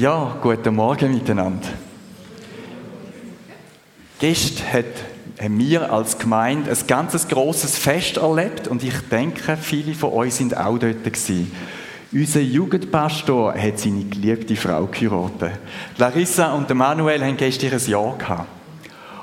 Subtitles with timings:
[0.00, 1.68] Ja, guten Morgen miteinander.
[4.18, 4.86] Gestern hat,
[5.38, 10.36] haben wir als Gemeinde ein ganz grosses Fest erlebt und ich denke, viele von euch
[10.36, 11.52] sind auch dort gewesen.
[12.12, 15.60] Unser Jugendpastor hat seine geliebte Frau geheiratet.
[15.98, 18.48] Larissa und Manuel haben gestern ein Jahr gehabt.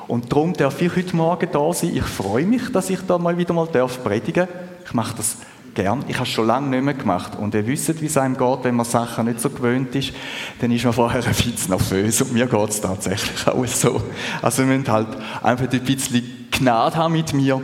[0.07, 1.95] Und darum darf ich heute Morgen da sein.
[1.95, 4.49] Ich freue mich, dass ich da mal wieder mal predigen darf.
[4.85, 5.37] Ich mache das
[5.77, 6.03] gern.
[6.07, 7.35] Ich habe es schon lange nicht mehr gemacht.
[7.37, 10.11] Und ihr wisst, wie es einem geht, wenn man Sachen nicht so gewöhnt ist,
[10.59, 12.21] dann ist man vorher ein bisschen nervös.
[12.21, 14.01] Und mir geht es tatsächlich auch so.
[14.41, 15.09] Also wir müssen halt
[15.43, 17.61] einfach ein bisschen Gnade haben mit mir.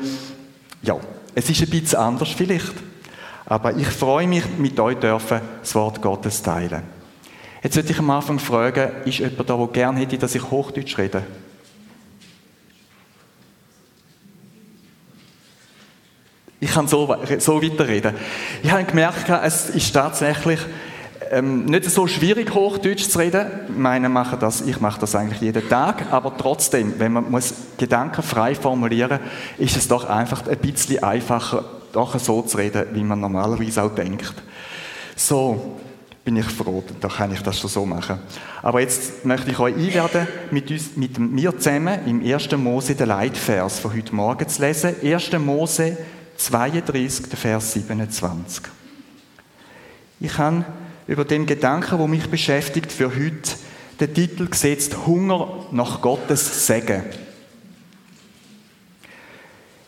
[0.83, 0.97] Ja,
[1.33, 2.73] es ist ein bisschen anders vielleicht.
[3.45, 6.83] Aber ich freue mich, mit euch dürfen das Wort Gottes teilen.
[7.63, 10.97] Jetzt würde ich am Anfang fragen, ist jemand da, der gerne hätte, dass ich Hochdeutsch
[10.97, 11.23] rede?
[16.63, 18.13] Ich kann so, so weiterreden.
[18.63, 20.61] Ich habe gemerkt, es ist tatsächlich
[21.29, 23.47] ähm, nicht so schwierig, Hochdeutsch zu reden.
[23.75, 28.23] Meine machen das, ich mache das eigentlich jeden Tag, aber trotzdem, wenn man muss Gedanken
[28.23, 29.19] frei formulieren,
[29.57, 33.93] ist es doch einfach ein bisschen einfacher, doch so zu reden, wie man normalerweise auch
[33.93, 34.33] denkt.
[35.17, 35.79] So
[36.23, 38.19] bin ich froh, da kann ich das schon so machen.
[38.61, 42.55] Aber jetzt möchte ich euch einladen, mit, uns, mit mir zusammen im 1.
[42.55, 44.95] Mose den Leitvers von heute Morgen zu lesen.
[45.03, 45.33] 1.
[45.39, 45.97] Mose
[46.37, 48.63] 32, Vers 27.
[50.19, 50.65] Ich habe
[51.07, 53.57] über den Gedanken, wo mich beschäftigt, für heute
[53.99, 57.03] den Titel gesetzt, Hunger nach Gottes Segen.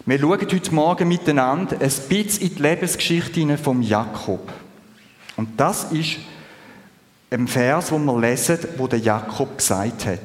[0.05, 4.53] Wir schauen heute Morgen miteinander ein bisschen in die Lebensgeschichte von Jakob.
[5.35, 6.17] Und das ist
[7.31, 10.19] ein Vers, wo wir lesen, wo der Jakob gesagt hat.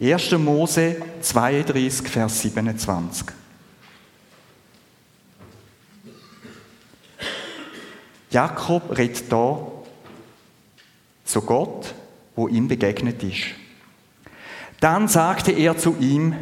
[0.00, 0.30] 1.
[0.32, 3.41] Mose 32, Vers 27.
[8.32, 9.58] Jakob redet da
[11.24, 11.94] zu Gott,
[12.34, 13.42] wo ihm begegnet ist.
[14.80, 16.34] Dann sagte er zu ihm,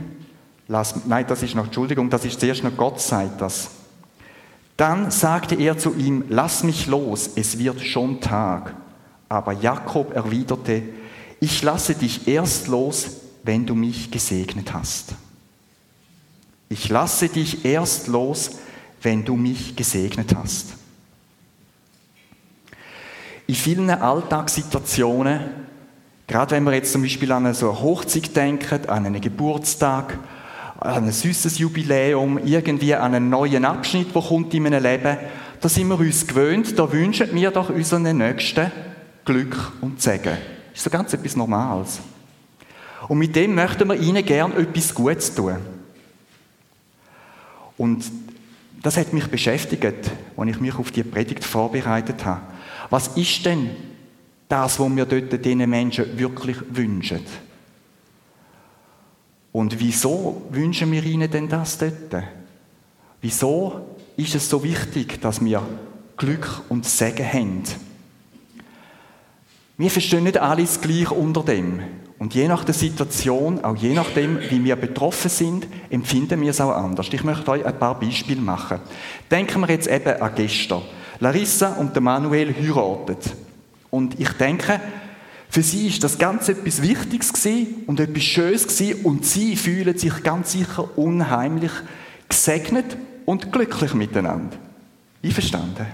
[0.68, 3.70] lass, nein, das ist noch, Entschuldigung, das ist zuerst noch Gott sagt das.
[4.76, 8.74] Dann sagte er zu ihm, lass mich los, es wird schon Tag.
[9.28, 10.82] Aber Jakob erwiderte,
[11.38, 13.08] ich lasse dich erst los,
[13.42, 15.14] wenn du mich gesegnet hast.
[16.68, 18.52] Ich lasse dich erst los,
[19.02, 20.79] wenn du mich gesegnet hast.
[23.50, 25.40] In vielen Alltagssituationen,
[26.28, 30.16] gerade wenn wir jetzt zum Beispiel an eine so eine Hochzeit denken, an einen Geburtstag,
[30.78, 35.16] an ein süßes Jubiläum, irgendwie an einen neuen Abschnitt, der kommt in meinem Leben,
[35.60, 38.70] da sind wir uns gewöhnt, da wünschen wir doch unseren Nächsten
[39.24, 40.36] Glück und Segen.
[40.70, 41.98] Das ist so ganz etwas Normales.
[43.08, 45.56] Und mit dem möchten wir ihnen gern etwas Gutes tun.
[47.76, 48.04] Und
[48.80, 52.42] das hat mich beschäftigt, als ich mich auf die Predigt vorbereitet habe.
[52.90, 53.70] Was ist denn
[54.48, 57.20] das, was wir dort diesen Menschen wirklich wünschen?
[59.52, 62.24] Und wieso wünschen wir ihnen denn das dort?
[63.20, 65.62] Wieso ist es so wichtig, dass wir
[66.16, 67.62] Glück und Segen haben?
[69.76, 71.80] Wir verstehen nicht alles gleich unter dem.
[72.18, 76.60] Und je nach der Situation, auch je nachdem, wie wir betroffen sind, empfinden wir es
[76.60, 77.08] auch anders.
[77.10, 78.80] Ich möchte euch ein paar Beispiele machen.
[79.30, 80.82] Denken wir jetzt eben an gestern.
[81.20, 83.36] Larissa und Manuel heiratet.
[83.90, 84.80] Und ich denke,
[85.48, 87.32] für sie ist das ganz etwas Wichtiges
[87.86, 91.72] und etwas Schönes gewesen und sie fühlen sich ganz sicher unheimlich
[92.28, 94.56] gesegnet und glücklich miteinander.
[95.22, 95.86] Einverstanden?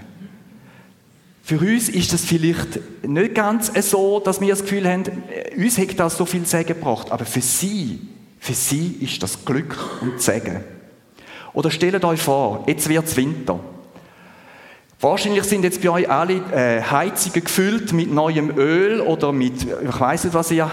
[1.43, 5.03] Für uns ist das vielleicht nicht ganz so, dass wir das Gefühl haben,
[5.55, 8.01] uns hat das so viel Segen gebracht, aber für sie,
[8.39, 10.61] für sie ist das Glück und Segen.
[11.53, 13.59] Oder stellt euch vor, jetzt wird es Winter.
[14.99, 19.99] Wahrscheinlich sind jetzt bei euch alle äh, Heizungen gefüllt mit neuem Öl oder mit, ich
[19.99, 20.69] weiß nicht was ihr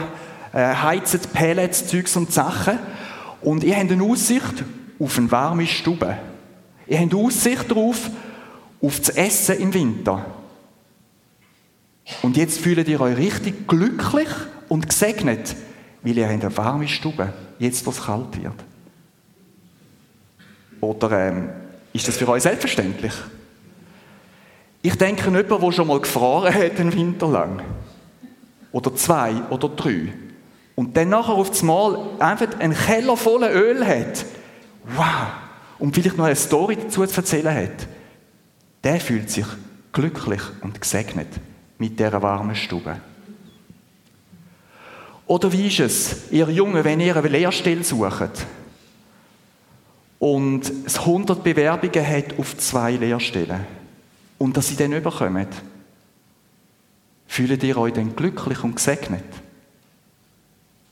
[0.54, 2.78] äh, heizt, Pellets, Zeugs und Sachen.
[3.42, 4.64] Und ihr habt eine Aussicht
[4.98, 6.16] auf eine warme Stube.
[6.86, 8.10] Ihr habt Aussicht darauf,
[8.80, 10.24] auf das Essen im Winter.
[12.22, 14.28] Und jetzt fühlt ihr euch richtig glücklich
[14.68, 15.54] und gesegnet,
[16.02, 18.54] weil ihr habt eine warme Stube, jetzt wo es kalt wird.
[20.80, 21.48] Oder ähm,
[21.92, 23.12] ist das für euch selbstverständlich?
[24.86, 27.62] Ich denke an jemanden, der schon mal gefroren hat, einen Winter lang.
[28.70, 30.12] Oder zwei oder drei.
[30.74, 34.26] Und dann nachher auf das Mal einfach einen Keller voller Öl hat.
[34.94, 35.28] Wow!
[35.78, 37.88] Und vielleicht noch eine Story dazu zu erzählen hat.
[38.84, 39.46] Der fühlt sich
[39.90, 41.28] glücklich und gesegnet
[41.78, 43.00] mit dieser warmen Stube.
[45.26, 48.44] Oder wie ist es, ihr Jungen, wenn ihr eine Lehrstelle sucht
[50.18, 53.83] und es 100 Bewerbungen hat auf zwei Lehrstellen?
[54.38, 55.46] Und dass sie dann überkommen.
[57.26, 59.24] Fühlt ihr euch denn glücklich und gesegnet?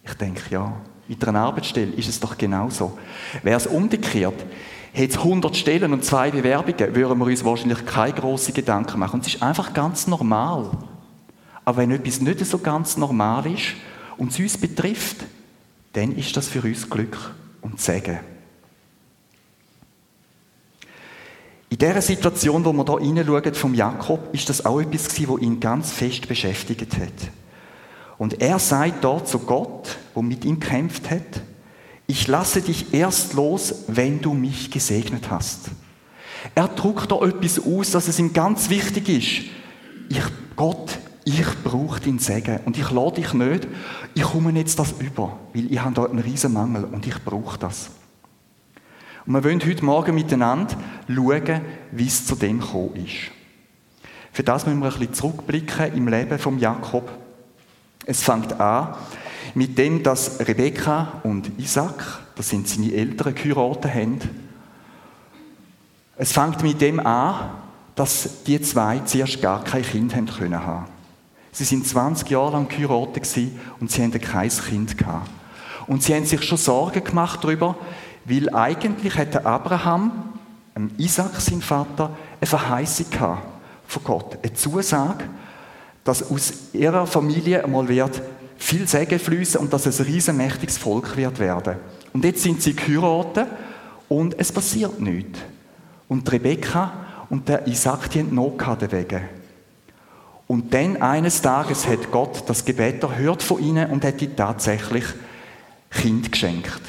[0.04, 0.74] Ich denke ja.
[1.08, 2.98] Mit einer Arbeitsstelle ist es doch genauso.
[3.42, 4.46] Wäre es umgekehrt,
[4.92, 9.14] hätte es 100 Stellen und zwei Bewerbungen, würden wir uns wahrscheinlich keine grossen Gedanken machen.
[9.16, 10.70] Und es ist einfach ganz normal.
[11.64, 13.74] Aber wenn etwas nicht so ganz normal ist
[14.16, 15.18] und es uns betrifft,
[15.92, 18.31] dann ist das für uns Glück und Segen.
[21.72, 25.40] In dieser Situation, wo wir hier hineinschauen vom Jakob, ist das auch etwas gewesen, was
[25.40, 27.30] ihn ganz fest beschäftigt hat.
[28.18, 31.40] Und er sagt dort zu Gott, wo mit ihm kämpft hat,
[32.06, 35.70] ich lasse dich erst los, wenn du mich gesegnet hast.
[36.54, 39.50] Er druckt da etwas aus, dass es ihm ganz wichtig ist.
[40.10, 40.24] Ich,
[40.56, 43.66] Gott, ich brauche deinen Segen und ich lade dich nicht,
[44.12, 47.56] ich komme jetzt das über, weil ich habe da einen riesen Mangel und ich brauche
[47.58, 47.88] das.
[49.24, 50.74] Und wir wollen heute Morgen miteinander
[51.06, 51.60] schauen,
[51.92, 53.30] wie es zu dem gekommen ist.
[54.32, 57.08] Für das müssen wir ein bisschen zurückblicken im Leben von Jakob.
[58.04, 58.94] Es fängt an
[59.54, 64.18] mit dem, dass Rebekka und Isaac, das sind seine Eltern, geheiratet haben.
[66.16, 67.50] Es fängt mit dem an,
[67.94, 70.60] dass die zwei zuerst gar kein Kind haben können.
[71.52, 73.28] Sie sind 20 Jahre lang geheiratet
[73.78, 75.28] und sie haben kein Kind gehabt.
[75.86, 77.76] Und sie haben sich schon Sorgen gemacht darüber,
[78.24, 80.12] weil eigentlich hätte Abraham,
[80.96, 83.46] Isaac, sein Vater, eine Verheißung gehabt
[83.86, 85.24] von Gott, eine Zusage,
[86.04, 88.22] dass aus ihrer Familie einmal wird
[88.56, 91.76] viel Segen fließen und dass es ein riesenmächtiges Volk wird werden.
[92.12, 93.48] Und jetzt sind sie geheiratet
[94.08, 95.40] und es passiert nichts.
[96.08, 96.92] Und Rebekka
[97.28, 98.56] und der Isaac, die haben noch
[98.90, 99.22] wegen.
[100.46, 105.04] Und dann eines Tages hat Gott das Gebet erhört von ihnen und hat ihnen tatsächlich
[105.92, 106.82] Kind geschenkt.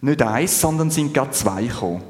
[0.00, 2.02] Nicht eins, sondern sind gerade zwei gekommen.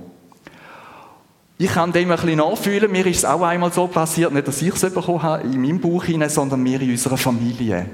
[1.61, 2.91] Ich kann dem ein bisschen nachfühlen.
[2.91, 5.81] Mir ist es auch einmal so passiert, nicht, dass ich es bekommen habe in meinem
[5.81, 7.87] Buch hinein, sondern mir in unserer Familie.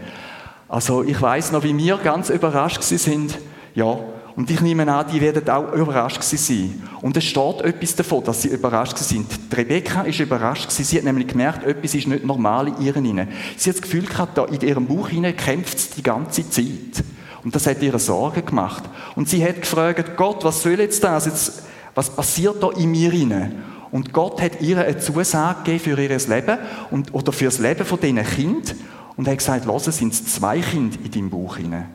[0.68, 3.38] Also ich weiß noch, wie wir ganz überrascht sind.
[3.74, 3.98] Ja,
[4.36, 6.82] und ich nehme an, die werden auch überrascht sein.
[7.00, 9.28] Und es steht etwas davon, dass sie überrascht sind.
[9.50, 13.28] Die Rebecca ist überrascht Sie hat nämlich gemerkt, etwas ist nicht normal in ihren.
[13.56, 17.04] Sie hat das Gefühl gehabt, da in ihrem Buch hinein kämpft es die ganze Zeit.
[17.44, 18.82] Und das hat ihr Sorgen gemacht.
[19.14, 21.26] Und sie hat gefragt, Gott, was soll jetzt das?
[21.26, 21.62] Jetzt,
[21.94, 23.62] was passiert da in mir hinein?
[23.90, 26.58] Und Gott hat ihr eine Zusage gegeben für ihr Leben
[26.90, 28.74] und, oder für das Leben von diesen Kind
[29.16, 31.90] und hat gesagt, los, es sind zwei Kinder in deinem Buch hinein.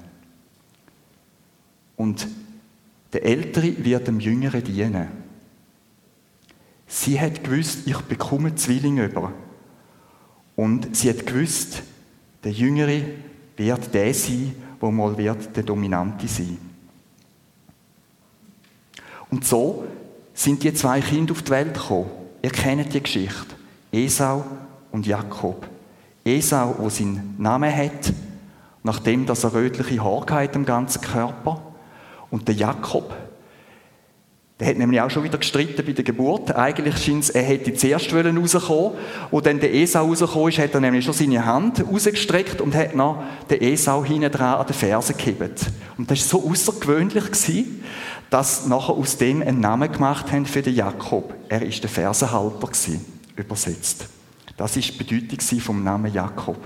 [1.98, 2.28] Und
[3.12, 5.08] der Ältere wird dem Jüngeren dienen.
[6.88, 9.34] Sie hat gewusst, ich bekomme Zwillinge über.
[10.56, 11.84] Und sie hat gewusst,
[12.44, 13.02] der Jüngere
[13.58, 16.58] wird der sein, wo mal wird der Dominante sein.
[19.30, 19.86] Und so
[20.34, 22.10] sind die zwei Kinder auf die Welt gekommen.
[22.42, 23.56] Ihr kennt die Geschichte.
[23.92, 24.46] Esau
[24.92, 25.68] und Jakob.
[26.24, 28.14] Esau, wo seinen Namen hat,
[28.84, 31.62] nachdem dass er rötliche Haare hat im ganzen Körper.
[32.30, 33.14] Und der Jakob,
[34.60, 36.54] der hat nämlich auch schon wieder gestritten bei der Geburt.
[36.54, 38.92] Eigentlich scheint es, er hätte zuerst rauskommen
[39.32, 42.94] Wo dann der Esau rausgekommen ist, hat er nämlich schon seine Hand rausgestreckt und hat
[42.94, 45.68] noch den Esau hinten dran an den Fersen gehebt.
[45.98, 47.24] Und das war so außergewöhnlich,
[48.30, 51.34] dass nachher aus dem einen Namen gemacht haben für den Jakob.
[51.48, 52.70] Er ist der Fersenhalter
[53.38, 54.08] übersetzt.
[54.58, 56.58] Das ist die Bedeutung vom Namen Jakob.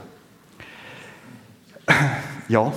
[2.50, 2.74] Ja.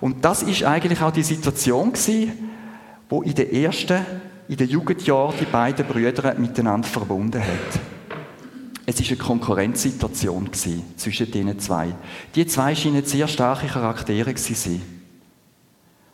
[0.00, 2.53] Und das ist eigentlich auch die Situation gewesen,
[3.08, 4.04] wo in den ersten,
[4.48, 7.80] in den Jugendjahren die beiden Brüder miteinander verbunden hat.
[8.86, 11.94] Es ist eine Konkurrenzsituation zwischen diesen zwei.
[12.34, 14.82] Die zwei scheinen sehr starke Charaktere zu sein.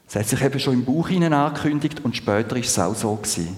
[0.06, 3.14] Es hat sich eben schon im Buch hinein angekündigt und später ist es auch so
[3.16, 3.56] gewesen.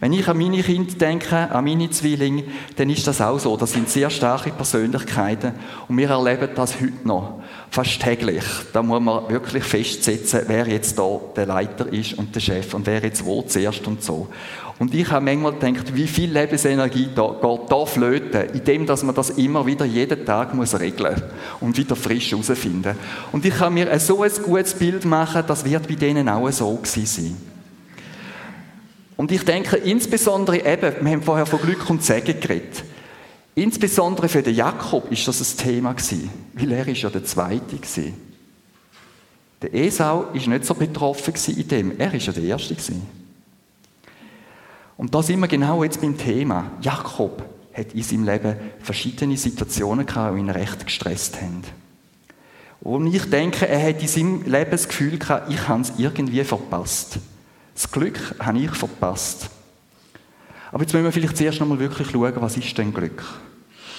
[0.00, 2.44] Wenn ich an meine Kinder denke, an meine Zwillinge,
[2.76, 3.54] dann ist das auch so.
[3.58, 5.52] Das sind sehr starke Persönlichkeiten
[5.88, 7.42] und wir erleben das heute noch.
[7.70, 8.42] Fast täglich.
[8.72, 12.86] Da muss man wirklich festsetzen, wer jetzt da der Leiter ist und der Chef und
[12.86, 14.28] wer jetzt wo zuerst und so.
[14.78, 19.14] Und ich habe manchmal gedacht, wie viel Lebensenergie da, geht da flöten, indem dass man
[19.14, 21.20] das immer wieder jeden Tag muss regeln
[21.60, 22.96] und wieder frisch herausfinden.
[23.30, 26.74] Und ich kann mir so ein gutes Bild machen, das wird bei denen auch so
[26.76, 27.49] gewesen sein.
[29.20, 32.82] Und ich denke insbesondere eben, wir haben vorher von Glück und Segen geredet.
[33.54, 37.76] Insbesondere für den Jakob ist das ein Thema gewesen, weil er ist ja der Zweite
[37.76, 38.14] gewesen.
[39.60, 43.06] Der Esau ist nicht so betroffen in dem, er ist ja der Erste gewesen.
[44.96, 46.70] Und da sind wir genau jetzt beim Thema.
[46.80, 51.62] Jakob hat in seinem Leben verschiedene Situationen gehabt, die ihn recht gestresst haben.
[52.80, 56.42] Und ich denke, er hat in seinem Leben das Gefühl gehabt, ich habe es irgendwie
[56.42, 57.18] verpasst.
[57.74, 59.50] Das Glück habe ich verpasst.
[60.72, 63.22] Aber jetzt müssen wir vielleicht zuerst noch mal wirklich schauen, was ist denn Glück?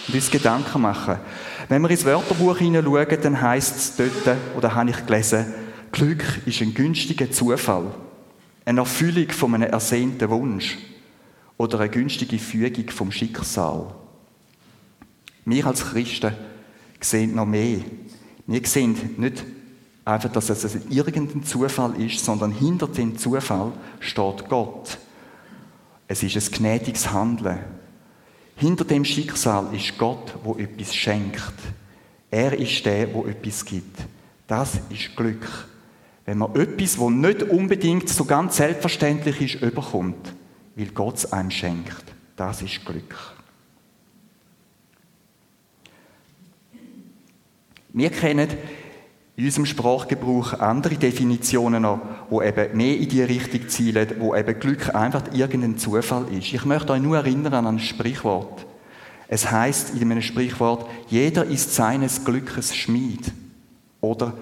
[0.08, 1.18] und uns Gedanken machen.
[1.70, 5.46] Wenn wir ins Wörterbuch hineinschauen, dann heisst es dort, oder habe ich gelesen,
[5.92, 7.94] Glück ist ein günstiger Zufall,
[8.66, 10.78] eine Erfüllung von einem ersehnten Wunsch
[11.58, 13.94] oder eine günstige Fügung vom Schicksal.
[15.46, 16.34] Wir als Christen
[17.00, 17.80] sehen noch mehr.
[18.48, 19.44] Wir sehen nicht
[20.06, 24.98] einfach, dass es irgendein Zufall ist, sondern hinter dem Zufall steht Gott.
[26.08, 27.60] Es ist ein gnädiges Handeln.
[28.56, 31.54] Hinter dem Schicksal ist Gott, wo etwas schenkt.
[32.30, 33.98] Er ist der, wo etwas gibt.
[34.48, 35.68] Das ist Glück.
[36.26, 40.34] Wenn man etwas, wo nicht unbedingt so ganz selbstverständlich ist, überkommt,
[40.76, 42.04] weil Gott es einem schenkt.
[42.36, 43.16] Das ist Glück.
[47.94, 48.48] Wir kennen
[49.42, 54.60] in unserem Sprachgebrauch andere Definitionen noch, die eben mehr in die Richtung zielen, wo eben
[54.60, 56.54] Glück einfach irgendein Zufall ist.
[56.54, 58.68] Ich möchte euch nur erinnern an ein Sprichwort.
[59.28, 63.32] Es heißt in einem Sprichwort, jeder ist seines Glückes Schmied.
[64.00, 64.36] Oder,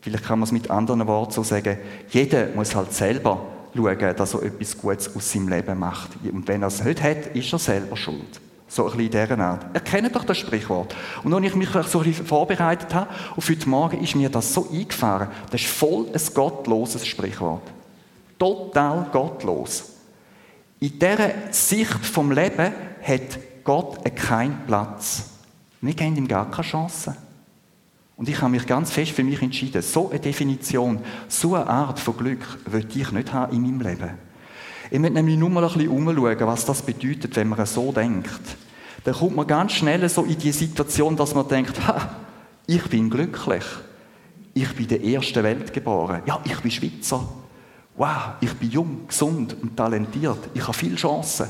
[0.00, 1.78] vielleicht kann man es mit anderen Worten so sagen,
[2.08, 6.10] jeder muss halt selber schauen, dass er etwas Gutes aus seinem Leben macht.
[6.28, 8.40] Und wenn er es nicht hat, ist er selber schuld.
[8.70, 9.74] So ein bisschen in dieser Art.
[9.74, 10.94] Erkennt doch das Sprichwort.
[11.24, 14.54] Und als ich mich so ein bisschen vorbereitet habe, auf heute Morgen ist mir das
[14.54, 15.26] so eingefahren.
[15.50, 17.64] Das ist voll ein gottloses Sprichwort.
[18.38, 19.90] Total gottlos.
[20.78, 22.72] In dieser Sicht vom Leben
[23.02, 25.30] hat Gott keinen Platz.
[25.80, 27.16] Wir geben ihm gar keine Chance.
[28.16, 31.98] Und ich habe mich ganz fest für mich entschieden, so eine Definition, so eine Art
[31.98, 34.29] von Glück möchte ich nicht haben in meinem Leben.
[34.90, 38.40] Ich möchte nämlich nur mal ein bisschen umschauen, was das bedeutet, wenn man so denkt.
[39.04, 42.16] Dann kommt man ganz schnell so in die Situation, dass man denkt, ha,
[42.66, 43.64] ich bin glücklich.
[44.52, 46.22] Ich bin in der ersten Welt geboren.
[46.26, 47.26] Ja, ich bin Schweizer.
[47.96, 50.50] Wow, ich bin jung, gesund und talentiert.
[50.54, 51.48] Ich habe viele Chancen.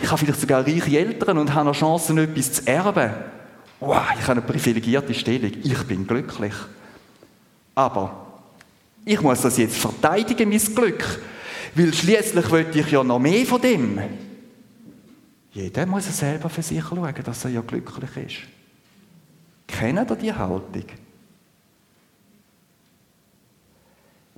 [0.00, 3.10] Ich habe vielleicht sogar reiche Eltern und habe noch Chancen, etwas zu erben.
[3.80, 5.52] Wow, ich habe eine privilegierte Stellung.
[5.62, 6.54] Ich bin glücklich.
[7.74, 8.26] Aber
[9.04, 11.20] ich muss das jetzt verteidigen, mein Glück.
[11.74, 14.00] Weil schließlich wollte ich ja noch mehr von dem.
[15.52, 18.36] Jeder muss selber für sich schauen, dass er ja glücklich ist.
[19.66, 20.84] Kennen ihr die Haltung?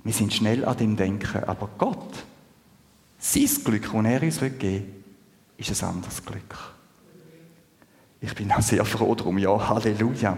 [0.03, 2.23] Wir sind schnell an dem Denken, aber Gott,
[3.17, 4.83] sein Glück, das er uns geben will,
[5.57, 6.55] ist ein anderes Glück.
[8.21, 10.37] Ich bin auch sehr froh drum, ja, Halleluja.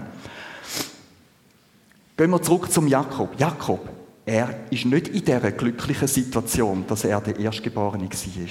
[2.16, 3.40] Gehen wir zurück zum Jakob.
[3.40, 3.88] Jakob,
[4.28, 8.48] er ist nicht in dieser glücklichen Situation, dass er der Erstgeborene war.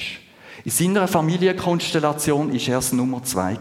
[0.65, 3.59] In seiner Familienkonstellation war er das Nummer zwei.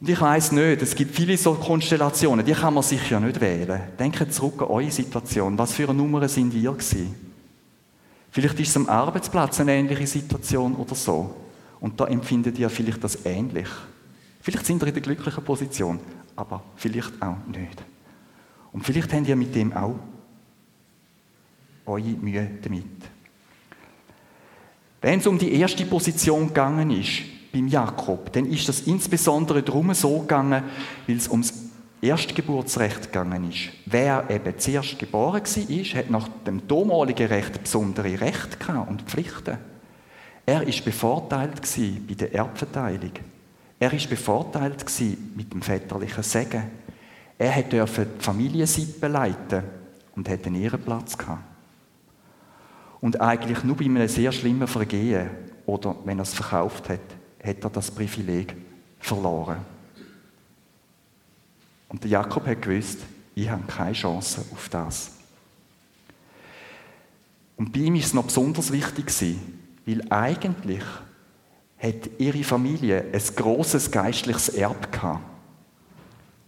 [0.00, 3.40] Und ich weiß nicht, es gibt viele so Konstellationen, die kann man sich ja nicht
[3.40, 3.80] wählen.
[3.96, 5.56] Denkt zurück an eure Situation.
[5.56, 7.14] Was für eine Nummer sind ihr gewesen?
[8.32, 11.32] Vielleicht ist es am Arbeitsplatz eine ähnliche Situation oder so.
[11.78, 13.68] Und da empfindet ihr vielleicht das ähnlich.
[14.40, 16.00] Vielleicht sind ihr in der glücklichen Position,
[16.34, 17.84] aber vielleicht auch nicht.
[18.72, 19.96] Und vielleicht habt ihr mit dem auch
[21.86, 22.84] eure Mühe damit.
[25.00, 29.92] Wenn es um die erste Position gegangen ist, beim Jakob, dann ist das insbesondere darum
[29.94, 30.62] so gegangen,
[31.06, 31.52] weil es ums
[32.00, 33.70] Erstgeburtsrecht gegangen ist.
[33.86, 38.56] Wer eben zuerst geboren war, hat nach dem damaligen Recht besondere Rechte
[38.88, 39.58] und Pflichten.
[40.44, 41.60] Er ist bevorteilt
[42.08, 43.12] bei der Erbverteilung.
[43.78, 44.84] Er ist bevorteilt
[45.36, 46.62] mit dem väterlichen Segen.
[47.42, 49.64] Er durfte die Familiensippe leiten
[50.14, 51.42] und hatte einen Ehrenplatz gehabt.
[53.00, 55.28] Und eigentlich nur bei einem sehr schlimmen Vergehen
[55.66, 57.00] oder wenn er es verkauft hat,
[57.42, 58.54] hat er das Privileg
[59.00, 59.56] verloren.
[61.88, 63.00] Und der Jakob hat gewusst,
[63.34, 65.10] ich habe keine Chance auf das.
[67.56, 69.10] Und bei ihm ist es noch besonders wichtig
[69.84, 70.84] weil eigentlich
[71.76, 75.31] hat ihre Familie ein großes geistliches Erb gehabt.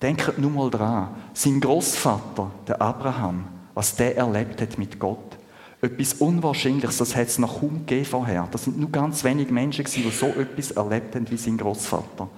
[0.05, 5.39] Denkt nur mal dran, sein Großvater, der Abraham, was der erlebt hat mit Gott.
[5.81, 8.47] Etwas Unwahrscheinliches, das hat es noch kaum gegeben vorher.
[8.51, 12.29] Das sind nur ganz wenige Menschen, die so etwas erlebt haben wie sein Großvater.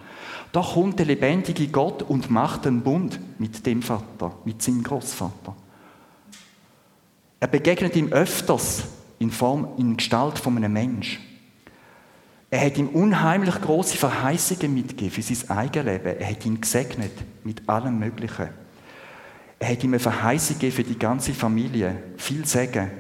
[0.53, 5.57] Da kommt der lebendige Gott und macht einen Bund mit dem Vater, mit seinem Großvater.
[7.41, 8.85] Er begegnet ihm öfters
[9.19, 11.26] in Form, in Gestalt von einem Menschen.
[12.49, 16.19] Er hat ihm unheimlich große Verheißungen mitgegeben für sein eigenes Leben.
[16.19, 17.13] Er hat ihn gesegnet
[17.43, 18.49] mit allem Möglichen.
[19.59, 21.97] Er hat ihm eine Verheißung gegeben für die ganze Familie.
[22.17, 22.91] Viel Segen.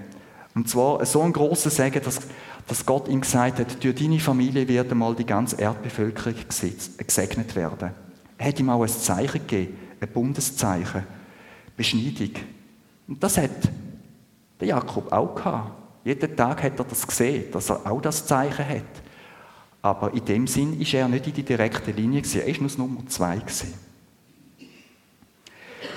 [0.54, 2.18] Und zwar so ein großer Segen, dass,
[2.66, 7.90] dass Gott ihm gesagt hat, durch deine Familie wird einmal die ganze Erdbevölkerung gesegnet werden.
[8.38, 11.04] Er hat ihm auch ein Zeichen gegeben, ein Bundeszeichen,
[11.76, 12.30] Beschneidung.
[13.06, 13.50] Und das hat
[14.58, 15.70] der Jakob auch gehabt.
[16.04, 19.05] Jeden Tag hat er das gesehen, dass er auch das Zeichen hat.
[19.86, 22.40] Aber in dem Sinn ist er nicht in die direkte Linie gewesen.
[22.40, 23.72] Er ist nur Nummer zwei gewesen.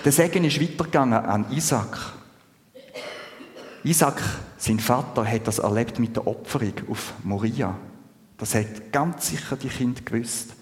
[0.06, 1.98] Der Segen ist weitergegangen an Isaac.
[3.84, 4.22] Isaac,
[4.58, 7.76] sein Vater, hat das erlebt mit der Opferung auf Moria.
[8.38, 10.54] Das hat ganz sicher die Kinder gewusst.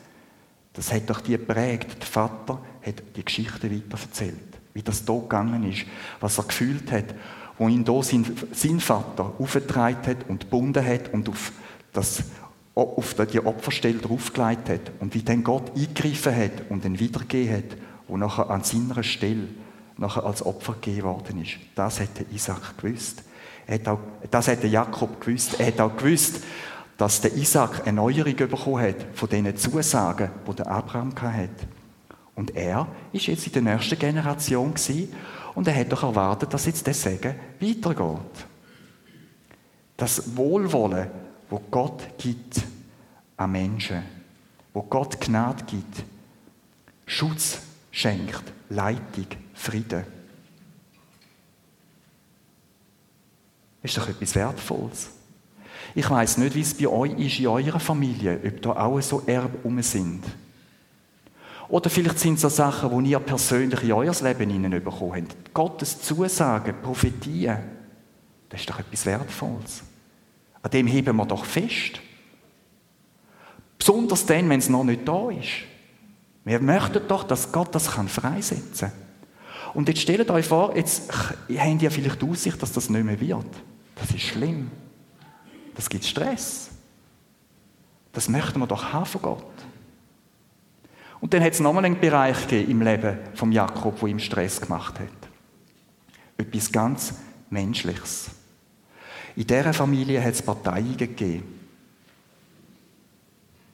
[0.72, 1.98] Das hat doch die geprägt.
[2.00, 5.86] Der Vater hat die Geschichte weiter erzählt, wie das hier gegangen ist,
[6.22, 7.14] was er gefühlt hat,
[7.58, 11.52] wo ihn hier sein, sein Vater aufgetragen hat und gebunden hat und auf,
[11.92, 12.24] das,
[12.78, 17.78] auf die Opferstelle draufgelegt hat und wie dann Gott eingegriffen hat und ihn wiedergegeben hat,
[18.08, 19.48] wo nachher an seiner Stelle
[19.98, 21.58] nachher als Opfer gegeben worden ist.
[21.76, 23.24] Das hätte Isaac gewusst.
[23.68, 25.60] Hat auch, das hätte Jakob gewusst.
[25.60, 26.44] Er hat auch gewusst,
[26.98, 31.68] dass der Isaac eine Neuerung bekommen hat von diesen Zusagen, die der Abraham hatte.
[32.36, 34.74] Und er ist jetzt in der nächsten Generation
[35.56, 38.46] und er hat doch erwartet, dass jetzt der Segen weitergeht.
[39.98, 41.08] Das Wohlwollen,
[41.50, 42.62] wo Gott gibt
[43.38, 44.04] an Menschen,
[44.74, 46.04] wo Gott Gnade gibt,
[47.06, 47.60] Schutz
[47.92, 50.04] schenkt, Leitung, Frieden.
[53.82, 55.10] Ist doch etwas Wertvolles.
[55.96, 59.24] Ich weiß nicht, wie es bei euch ist in eurer Familie, ob da auch so
[59.26, 60.24] Erben um sind.
[61.70, 65.54] Oder vielleicht sind es so Sachen, die ihr persönlich in euer Leben hineinbekommen habt.
[65.54, 67.58] Gottes Zusagen, Prophetien,
[68.50, 69.84] das ist doch etwas Wertvolles.
[70.62, 72.02] An dem heben wir doch fest.
[73.78, 75.50] Besonders dann, wenn es noch nicht da ist.
[76.44, 79.74] Wir möchten doch, dass Gott das kann freisetzen kann.
[79.74, 83.20] Und jetzt stellt euch vor, jetzt habt ihr vielleicht die Aussicht, dass das nicht mehr
[83.20, 83.46] wird.
[83.96, 84.72] Das ist schlimm.
[85.76, 86.70] Das gibt Stress.
[88.14, 89.46] Das möchten wir doch haben von Gott.
[91.20, 95.00] Und dann hat es nochmal einen Bereich im Leben von Jakob, wo ihm Stress gemacht
[95.00, 95.08] hat.
[96.38, 97.14] Etwas ganz
[97.50, 98.30] Menschliches.
[99.38, 101.44] In dieser Familie hat es Parteien gegeben.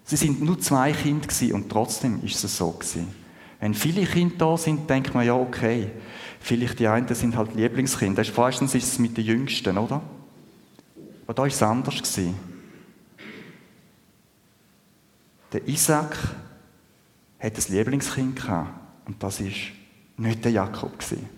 [0.03, 3.07] Sie sind nur zwei Kinder und trotzdem ist es so gewesen.
[3.61, 5.89] Wenn viele Kinder da sind, denkt man ja, okay,
[6.41, 8.25] vielleicht die einen sind halt Lieblingskinder.
[8.35, 10.01] Meistens ist es mit den Jüngsten, oder?
[11.23, 11.95] Aber da war es anders.
[11.95, 12.35] Gewesen.
[15.53, 16.17] Der Isaac
[17.39, 18.69] hat ein Lieblingskind gehabt.
[19.05, 19.47] Und das war
[20.17, 20.99] nicht der Jakob.
[20.99, 21.29] Gewesen.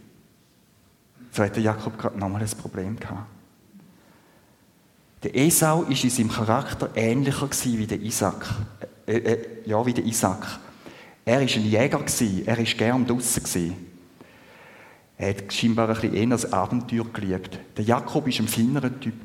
[1.32, 3.35] So hat Jakob gerade nochmal ein Problem gehabt.
[5.26, 8.46] Der Esau war in seinem Charakter ähnlicher wie der Isaac.
[9.08, 10.46] Äh, äh, ja, wie der Isaac.
[11.26, 12.04] Er war ein Jäger,
[12.46, 13.76] er war gern draußen.
[15.18, 17.58] Er hat scheinbar ein bisschen eher das Abenteuer geliebt.
[17.76, 19.16] Der Jakob war ein feineren Typ.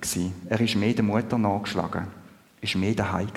[0.48, 2.06] Er ist mehr der Mutter nachgeschlagen.
[2.62, 3.28] War mehr daheim.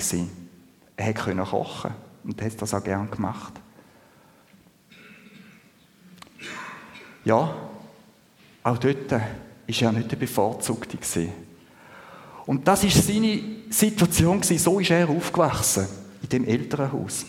[0.96, 1.90] Er konnte kochen
[2.24, 3.52] und hat das auch gern gemacht.
[7.26, 7.54] Ja,
[8.62, 9.20] auch dort war
[9.66, 10.96] er nicht der Bevorzugte.
[12.46, 14.42] Und das war seine Situation.
[14.42, 15.86] So ist er aufgewachsen,
[16.22, 17.24] in dem Elternhaus.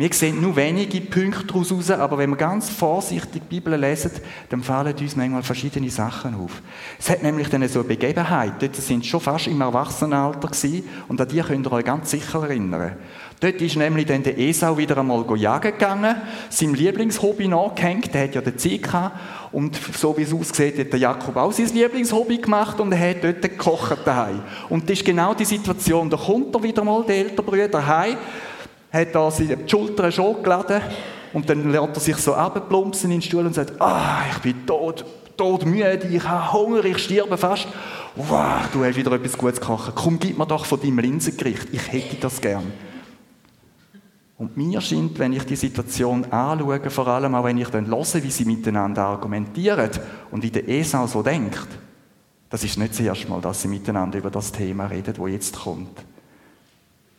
[0.00, 4.12] Wir sehen nur wenige Punkte daraus raus, aber wenn wir ganz vorsichtig die Bibel lesen,
[4.48, 6.62] dann fallen uns manchmal verschiedene Sachen auf.
[6.98, 11.20] Es hat nämlich dann so eine Begebenheit, dort sind schon fast im Erwachsenenalter gewesen, und
[11.20, 12.96] an die könnt ihr euch ganz sicher erinnern.
[13.40, 16.16] Dort ist nämlich dann der Esau wieder einmal jagen gegangen,
[16.48, 19.18] seinem Lieblingshobby nachgehängt, der hat ja den Zeit gehabt,
[19.52, 23.22] und so wie es aussieht, hat der Jakob auch sein Lieblingshobby gemacht und er hat
[23.22, 24.40] dort gekocht daheim.
[24.70, 28.16] Und das ist genau die Situation, da kommt er wieder mal, der ältere Bruder, heim,
[28.92, 30.82] hat da die Schultern schon geladen
[31.32, 34.66] und dann lernt er sich so abplumpsen in den Stuhl und sagt, ah, ich bin
[34.66, 35.04] tot,
[35.36, 37.68] tot müde, ich habe Hunger, ich sterbe fast.
[38.16, 39.92] Wow, du hast wieder etwas Gutes gekocht.
[39.94, 41.68] Komm, gib mir doch von deinem Linsengericht.
[41.72, 42.72] Ich hätte das gern.
[44.36, 48.22] Und mir scheint, wenn ich die Situation anschaue, vor allem auch wenn ich dann höre,
[48.22, 49.90] wie sie miteinander argumentieren
[50.30, 51.68] und wie der Esau so denkt,
[52.48, 55.60] das ist nicht das erste Mal, dass sie miteinander über das Thema reden, wo jetzt
[55.60, 56.02] kommt.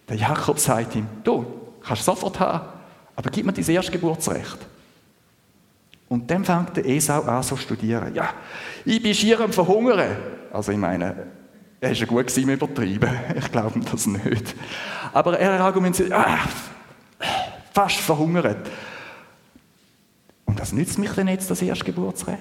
[0.09, 1.45] Der Jakob sagt ihm, du,
[1.83, 2.67] kannst du sofort haben,
[3.15, 4.57] aber gib mir dein Erstgeburtsrecht.
[6.09, 8.13] Und dann fängt der Esau an zu studieren.
[8.13, 8.33] Ja,
[8.83, 10.17] ich bin schier am Verhungern.
[10.51, 11.27] Also ich meine,
[11.79, 13.09] er war gut im Übertreiben.
[13.37, 14.55] Ich glaube das nicht.
[15.13, 16.39] Aber er argumentiert, ah,
[17.73, 18.69] fast verhungert.
[20.45, 22.39] Und das nützt mich denn jetzt, das Erstgeburtsrecht?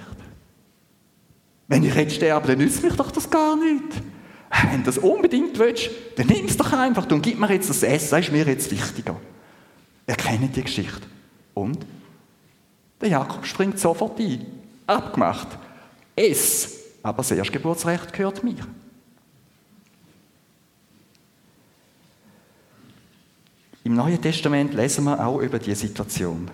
[1.68, 4.02] Wenn ich jetzt sterbe, dann nützt mich doch das gar nicht.
[4.50, 7.82] Wenn du das unbedingt willst, dann nimm es doch einfach und gib mir jetzt das
[7.82, 9.16] Essen, das ist mir jetzt wichtiger.
[10.06, 11.06] Erkenne die Geschichte.
[11.54, 11.78] Und
[13.00, 14.44] der Jakob springt sofort ein.
[14.86, 15.48] Abgemacht.
[16.16, 18.56] Es, aber das Erstgeburtsrecht gehört mir.
[23.84, 26.50] Im Neuen Testament lesen wir auch über diese Situation.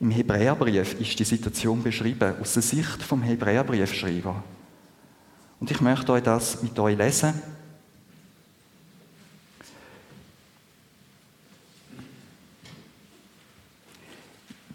[0.00, 4.42] Im Hebräerbrief ist die Situation beschrieben aus der Sicht vom Hebräerbriefschreiber.
[5.60, 7.34] Und ich möchte euch das mit euch lesen.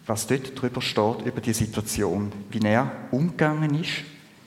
[0.06, 4.04] Was dort drüber steht, über die Situation, wie er umgegangen ist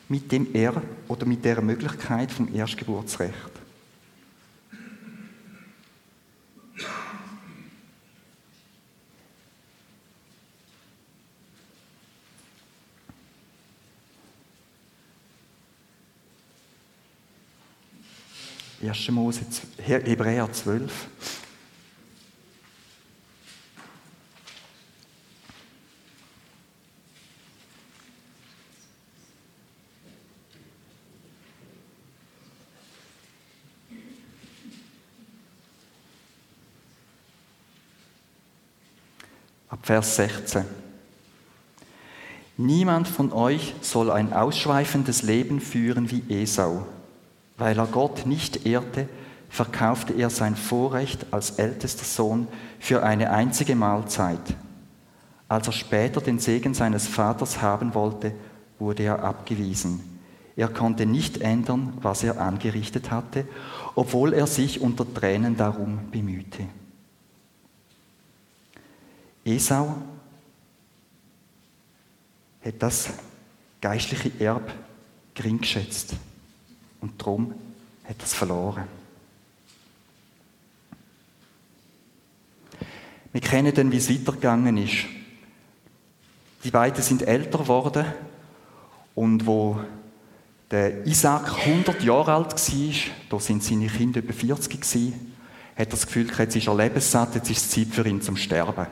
[0.07, 3.48] mit dem Er oder mit der Möglichkeit vom Erstgeburtsrecht.
[18.81, 19.09] 1.
[19.11, 19.41] Mose,
[19.77, 21.07] Hebräer 12.
[39.67, 40.63] Ab Vers 16.
[42.55, 46.87] Niemand von euch soll ein ausschweifendes Leben führen wie Esau
[47.59, 49.07] weil er Gott nicht ehrte,
[49.49, 52.47] verkaufte er sein Vorrecht als ältester Sohn
[52.79, 54.55] für eine einzige Mahlzeit.
[55.47, 58.33] Als er später den Segen seines Vaters haben wollte,
[58.77, 60.01] wurde er abgewiesen.
[60.55, 63.47] Er konnte nicht ändern, was er angerichtet hatte,
[63.95, 66.65] obwohl er sich unter Tränen darum bemühte.
[69.43, 69.95] Esau
[72.63, 73.09] hat das
[73.81, 74.71] geistliche Erb
[75.33, 76.13] gering geschätzt.
[77.01, 77.53] Und darum
[78.05, 78.83] hat er es verloren.
[83.31, 85.05] Wir kennen dann, wie es weitergegangen ist.
[86.63, 88.05] Die beiden sind älter geworden
[89.15, 89.79] und wo
[90.71, 92.93] der Isaac 100 Jahre alt war,
[93.29, 95.33] da sind seine Kinder über 40 gewesen,
[95.75, 98.35] hat er das Gefühl, jetzt ist er lebenssatt, jetzt ist es Zeit für ihn zum
[98.35, 98.87] Sterben.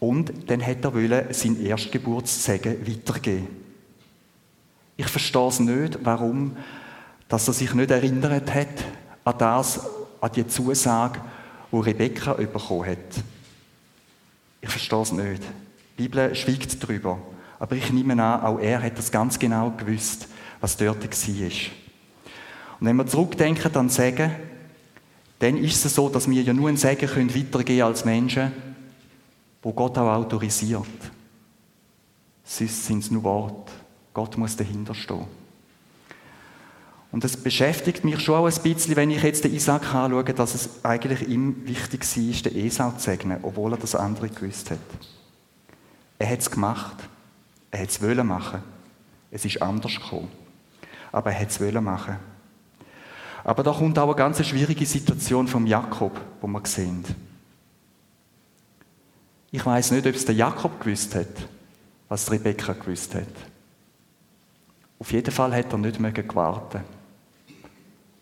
[0.00, 3.67] Und dann hat er wollen, sein Erstgeburtssegen weitergeben.
[4.98, 6.54] Ich verstehe es nicht, warum
[7.28, 8.84] dass er sich nicht erinnert hat
[9.24, 9.80] an das,
[10.20, 11.20] an die Zusage,
[11.70, 13.22] die Rebekka bekommen hat.
[14.60, 15.42] Ich verstehe es nicht.
[15.98, 17.18] Die Bibel schweigt darüber.
[17.58, 20.26] Aber ich nehme an, auch er hat das ganz genau gewusst,
[20.60, 21.50] was dort war.
[22.80, 24.30] Und wenn wir zurückdenken an Segen,
[25.38, 28.52] dann ist es so, dass wir ja nur ein Segen können weitergeben als Menschen,
[29.62, 30.86] wo Gott auch autorisiert.
[32.42, 33.72] Sonst sind es nur Worte.
[34.18, 35.28] Gott muss dahinter stehen.
[37.12, 40.56] Und das beschäftigt mich schon auch ein bisschen, wenn ich jetzt den Isaac anschaue, dass
[40.56, 44.80] es eigentlich ihm wichtig war, den Esau zu segnen, obwohl er das andere gewusst hat.
[46.18, 46.96] Er hat es gemacht.
[47.70, 48.60] Er hat es wollen machen.
[49.30, 50.32] Es ist anders gekommen.
[51.12, 52.16] Aber er hat es wollen machen.
[53.44, 57.04] Aber da kommt auch eine ganz schwierige Situation vom Jakob, wo wir sehen.
[59.52, 61.28] Ich weiß nicht, ob es der Jakob gewusst hat,
[62.08, 63.22] was Rebekka gewusst hat.
[64.98, 66.82] Auf jeden Fall hat er nicht mehr gewartet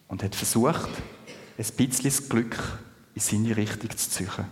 [0.09, 0.91] und hat versucht,
[1.59, 2.57] ein bisschen Glück
[3.15, 4.45] in seine Richtung zu ziehen.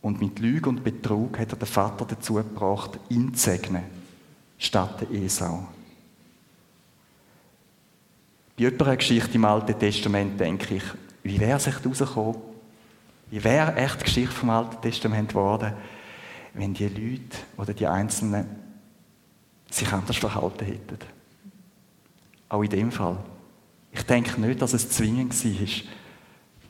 [0.00, 3.82] Und mit Lüge und Betrug hat er den Vater dazu gebracht, ihn zu segnen,
[4.56, 5.66] statt der Esau.
[8.56, 10.84] Bei jeder Geschichte im Alten Testament denke ich,
[11.24, 12.36] wie wäre es echt rausgekommen?
[13.30, 15.74] Wie wäre echt die Geschichte vom Alten Testament geworden,
[16.54, 18.67] wenn die Leute oder die Einzelnen
[19.70, 20.98] sich anders verhalten hätten?
[22.48, 23.18] Auch in dem Fall.
[23.92, 25.92] Ich denke nicht, dass es zwingend war,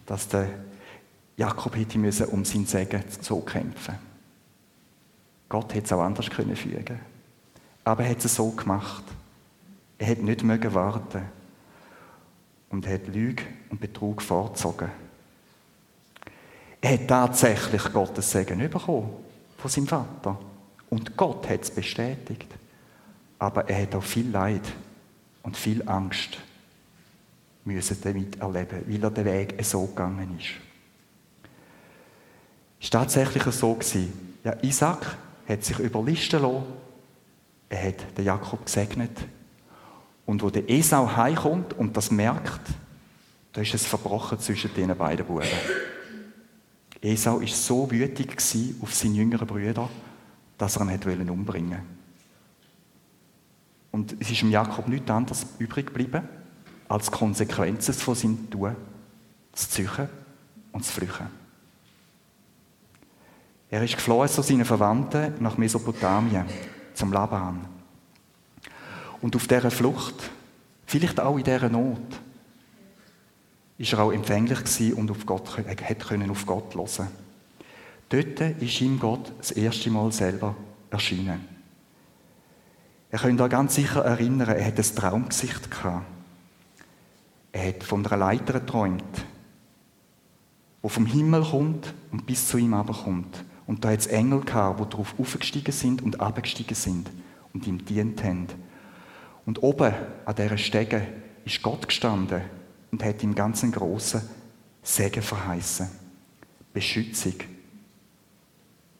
[0.06, 0.48] dass der
[1.36, 3.94] Jakob hätte müssen um sein Segen so kämpfen.
[5.48, 7.00] Gott hätte es auch anders können fügen.
[7.84, 9.04] Aber er hat es so gemacht.
[9.98, 11.22] Er hat nicht mögen warten
[12.70, 14.90] und er hat Lüge und Betrug vorgezogen.
[16.80, 19.10] Er hat tatsächlich Gottes Segen bekommen
[19.56, 20.38] von seinem Vater.
[20.90, 22.46] Und Gott hat es bestätigt.
[23.38, 24.62] Aber er hat auch viel Leid
[25.42, 26.38] und viel Angst
[27.64, 30.48] müssen damit erleben, weil er den Weg so gegangen ist.
[32.80, 33.78] Es war tatsächlich so.
[34.44, 36.64] Ja, Isaac hat sich überlisten lassen.
[37.68, 39.16] Er hat den Jakob gesegnet.
[40.24, 42.60] Und wo der Esau heimkommt und das merkt,
[43.52, 45.48] da ist es verbrochen zwischen den beiden Buben.
[47.00, 48.36] Esau war so wütig
[48.80, 49.88] auf seine jüngeren Brüder,
[50.56, 51.97] dass er ihn umbringen wollte.
[54.08, 56.26] Und es ist dem Jakob nichts anderes übrig geblieben,
[56.88, 58.74] als Konsequenzen von seinem Tun
[59.52, 60.08] zu züchen
[60.72, 61.26] und zu flüchten.
[63.70, 66.46] Er ist geflohen zu seinen Verwandten nach Mesopotamien,
[66.94, 67.66] zum Laban.
[69.20, 70.30] Und auf dieser Flucht,
[70.86, 72.00] vielleicht auch in dieser Not,
[73.76, 77.08] ist er auch empfänglich gewesen und auf Gott, er können auf Gott hören.
[78.08, 80.56] Dort ist ihm Gott das erste Mal selber
[80.90, 81.57] erschienen.
[83.10, 86.04] Er könnt euch ganz sicher erinnern, er hat ein Traumgesicht gehabt.
[87.52, 89.24] Er hat von einer Leiter geträumt,
[90.82, 94.80] die vom Himmel kommt und bis zu ihm kommt Und da hat es Engel gehabt,
[94.80, 97.10] die darauf aufgestiegen sind und abgestiegen sind
[97.54, 98.46] und ihm dient haben.
[99.46, 99.94] Und oben
[100.26, 101.06] an dieser Stege
[101.46, 102.42] ist Gott gestanden
[102.90, 104.22] und hat ihm ganz einen grossen
[104.82, 105.88] Segen verheißen.
[106.74, 107.34] Beschützung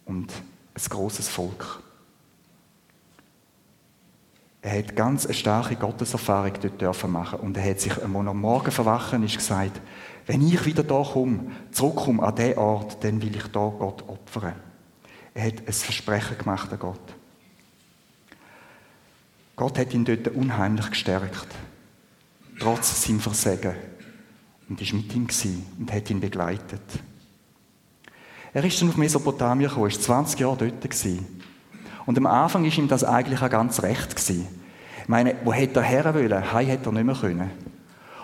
[0.07, 1.83] und ein großes Volk.
[4.61, 8.71] Er hat ganz eine starke Gotteserfahrung dort dürfen machen und er hat sich, am Morgen
[8.71, 9.81] verwachen ist, gesagt,
[10.27, 14.55] wenn ich wieder da komme, zurückkomme an diesen Ort, dann will ich da Gott opfern.
[15.33, 17.15] Er hat ein Versprechen gemacht an Gott.
[19.57, 21.49] Gott hat ihn dort unheimlich gestärkt,
[22.59, 23.75] trotz seinem Versagen.
[24.69, 25.27] Und ist mit ihm
[25.79, 26.83] und hat ihn begleitet.
[28.53, 31.41] Er ist dann auf Mesopotamien gekommen, ist 20 Jahre dort gewesen.
[32.09, 34.49] Und am Anfang ist ihm das eigentlich auch ganz recht gewesen.
[35.03, 36.53] Ich meine, wo hätte er her wollen?
[36.55, 37.51] Heim hätte er nicht mehr können.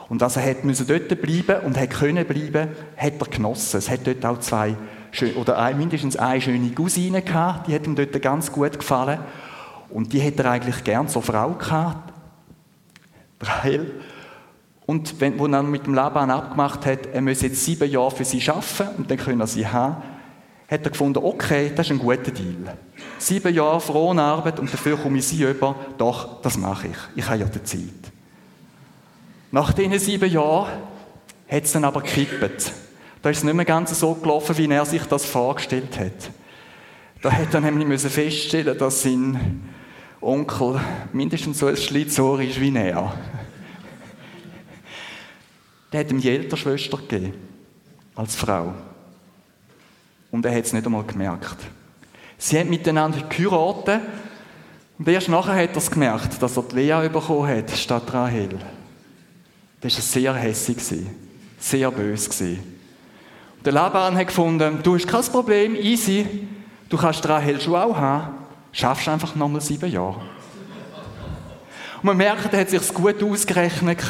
[0.08, 3.76] Und dass er hätte müssen dort bleiben und hätte können bleiben, hat er genossen.
[3.76, 4.74] Es hat dort auch zwei,
[5.36, 9.18] oder mindestens eine schöne Cousine gehabt, die hat ihm dort ganz gut gefallen.
[9.90, 12.10] Und die hätte er eigentlich gern zur Frau gehabt.
[13.42, 14.00] Rahel.
[14.86, 18.24] Und wenn, wo er mit dem Laban abgemacht hat, er müsse jetzt sieben Jahre für
[18.24, 19.96] sie arbeiten und dann können er sie haben,
[20.68, 22.76] hat er gefunden, okay, das ist ein guter Deal.
[23.18, 25.76] Sieben Jahre frohe Arbeit und dafür komme ich sie über.
[25.98, 26.96] Doch, das mache ich.
[27.16, 28.12] Ich habe ja die Zeit.
[29.50, 30.72] Nach diesen sieben Jahren
[31.48, 32.72] hat es dann aber gekippt.
[33.22, 36.30] Da ist es nicht mehr ganz so gelaufen, wie er sich das vorgestellt hat.
[37.22, 39.62] Da hat er nämlich feststellen dass sein
[40.20, 40.80] Onkel
[41.12, 43.14] mindestens so ein Schlitzohr ist wie er.
[45.92, 47.34] Der hat ihm die ältere Schwester gegeben,
[48.14, 48.74] als Frau.
[50.34, 51.58] Und er hat es nicht einmal gemerkt.
[52.38, 54.00] Sie haben miteinander geheiratet
[54.98, 58.58] und erst nachher hat er es gemerkt, dass er die Lea bekommen hat, statt Rahel.
[59.80, 61.06] Das war sehr hässlich,
[61.60, 62.48] sehr böse.
[63.58, 66.48] Und der Laban hat gefunden, du hast kein Problem, easy,
[66.88, 68.34] du kannst Rahel schon auch haben,
[68.72, 70.20] schaffst einfach nochmal sieben Jahre.
[71.98, 74.02] Und man merkt, er hat sich gut ausgerechnet.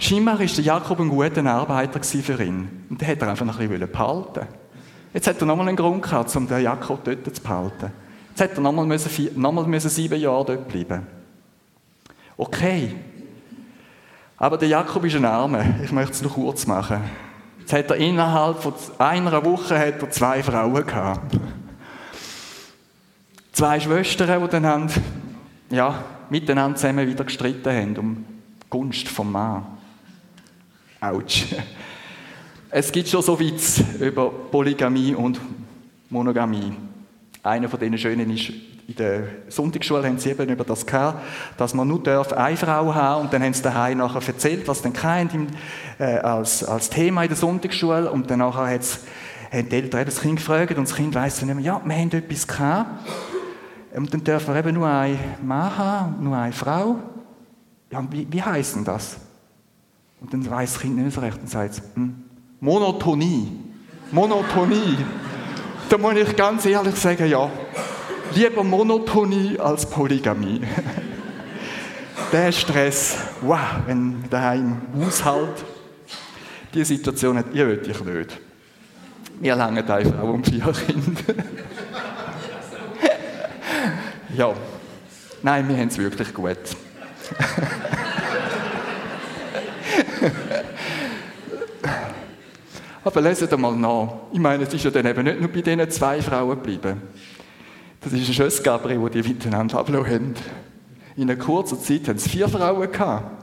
[0.00, 2.84] Scheinbar war Jakob ein guter Arbeiter für ihn.
[2.90, 4.61] Und den hat er einfach noch ein bisschen behalten
[5.14, 7.90] Jetzt hat er nochmal einen Grund gehabt, um den Jakob dort zu behalten.
[8.30, 8.86] Jetzt hätte er nochmal
[9.66, 11.06] müssen sieben Jahre dort bleiben
[12.36, 12.94] Okay.
[14.38, 15.64] Aber der Jakob ist ein Armer.
[15.84, 17.00] Ich möchte es noch kurz machen.
[17.60, 21.38] Jetzt hat er innerhalb von einer Woche hat er zwei Frauen gehabt.
[23.52, 24.88] Zwei Schwestern, die dann haben,
[25.70, 28.24] ja, miteinander zusammen wieder gestritten haben um
[28.62, 29.64] die Gunst vom Mann.
[31.00, 31.54] Autsch.
[32.74, 35.38] Es gibt schon so Witz über Polygamie und
[36.08, 36.72] Monogamie.
[37.42, 38.48] Einer von diesen schönen ist,
[38.88, 41.22] in der Sonntagsschule haben sie eben über das gehabt,
[41.58, 44.80] dass man nur darf eine Frau haben und dann haben sie daheim nachher erzählt, was
[44.80, 45.48] dann kein
[45.98, 50.36] äh, als, als Thema in der Sonntagsschule und dann nachher haben die Eltern das Kind
[50.36, 53.06] gefragt und das Kind weiss dann immer, ja, wir haben etwas gehabt
[53.94, 56.96] und dann dürfen wir eben nur einen Mann haben, nur eine Frau.
[57.90, 59.18] Ja, wie, wie heisst denn das?
[60.22, 62.31] Und dann weiss das Kind nicht so recht und sagt, hm,
[62.62, 63.48] Monotonie.
[64.12, 64.96] Monotonie.
[65.88, 67.50] Da muss ich ganz ehrlich sagen, ja,
[68.36, 70.60] lieber Monotonie als Polygamie.
[72.32, 75.64] Der Stress, wow, wenn daheim im Haushalt
[76.72, 78.40] die Situation hat, ihr wollt ich nicht.
[79.40, 81.34] Wir langen einfach um vier Kinder.
[84.36, 84.54] ja,
[85.42, 86.56] nein, wir haben es wirklich gut.
[93.04, 94.12] Aber leset einmal nach.
[94.32, 97.02] Ich meine, es ist ja dann eben nicht nur bei diesen zwei Frauen geblieben.
[98.00, 100.34] Das ist ein Schössgabriel, die die miteinander abgelassen haben.
[101.16, 103.42] In einer kurzen Zeit haben es vier Frauen gehabt.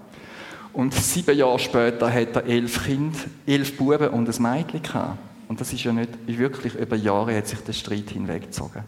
[0.72, 5.18] Und sieben Jahre später hat er elf Kinder, elf Buben und ein Mädchen gehabt.
[5.48, 8.84] Und das ist ja nicht, wirklich über Jahre hat sich der Streit hinweggezogen.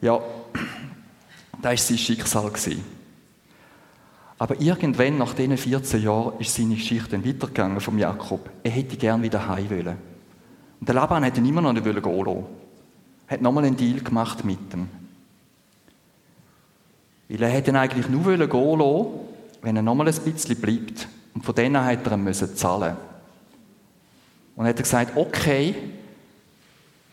[0.00, 0.18] Ja,
[1.62, 2.48] das war sein Schicksal.
[2.48, 2.93] Gewesen.
[4.44, 8.50] Aber irgendwann, nach diesen 14 Jahren, ist seine Geschichte dann weitergegangen vom Jakob.
[8.62, 9.96] Er hätte gern wieder heim wollen.
[10.80, 12.44] Und der Laban hätte ihn immer noch nicht gehen lassen.
[13.26, 14.90] Er hat nochmal einen Deal gemacht mit ihm.
[17.30, 19.06] Weil er hätte ihn eigentlich nur gehen lassen,
[19.62, 21.08] wenn er nochmal ein bisschen bleibt.
[21.32, 22.98] Und von denen hätte er ihm zahlen
[24.56, 25.74] Und er hat gesagt, okay,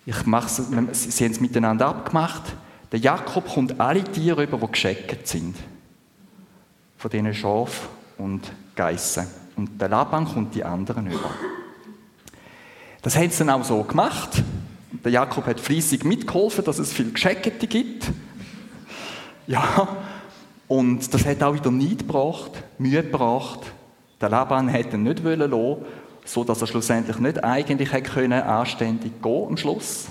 [0.06, 2.58] ich mach's, sie haben es miteinander abgemacht.
[2.92, 5.56] Der Jakob kommt alle Tiere über, die gescheckt sind
[7.02, 9.26] von diesen Schafen und Geissen.
[9.56, 11.32] Und der Laban kommt die anderen über.
[13.02, 14.44] Das haben sie dann auch so gemacht.
[15.04, 18.12] Der Jakob hat fließig mitgeholfen, dass es viel Gescheckte gibt.
[19.48, 19.88] Ja,
[20.68, 23.62] und das hat auch wieder Neid gebracht, Mühe gebracht.
[24.22, 25.78] Der Laban hätte ihn nicht lassen,
[26.24, 30.10] so dass er schlussendlich nicht eigentlich hätte können, anständig gehen am Schluss.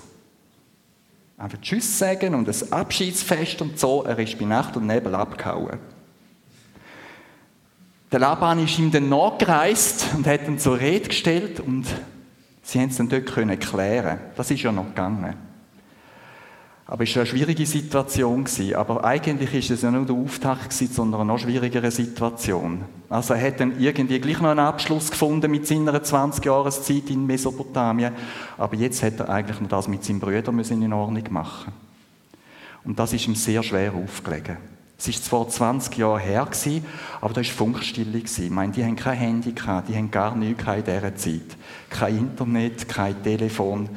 [1.38, 4.02] Einfach Tschüss sagen und ein Abschiedsfest und so.
[4.02, 5.78] Er ist bei Nacht und Nebel abgehauen.
[8.12, 11.86] Der Laban ist ihm dann nachgereist und hat ihn zur Rede gestellt und
[12.62, 14.18] sie haben es dann dort können klären.
[14.36, 15.34] Das ist ja noch gegangen.
[16.90, 18.44] Aber es war eine schwierige Situation.
[18.74, 22.84] Aber eigentlich ist es ja nicht der Auftakt zu einer noch schwierigeren Situation.
[23.08, 27.26] Also er hat dann irgendwie gleich noch einen Abschluss gefunden mit seiner 20 Jahreszeit in
[27.26, 28.12] Mesopotamien.
[28.58, 31.72] Aber jetzt hat er eigentlich noch das mit seinen Brüdern in Ordnung machen
[32.84, 34.56] Und das ist ihm sehr schwer aufgelegen.
[35.00, 36.46] Es war zwar 20 Jahre her,
[37.22, 38.18] aber da war Funkstille.
[38.18, 41.56] Ich meine, die haben kein Handy, gehabt, die haben gar nichts in dieser Zeit.
[41.88, 43.88] Kein Internet, kein Telefon.